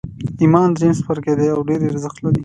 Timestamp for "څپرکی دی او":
0.97-1.59